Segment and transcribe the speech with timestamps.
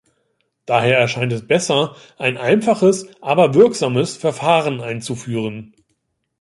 [0.65, 5.75] Daher erscheint es besser, ein einfaches, aber wirksames Verfahren einzuführen.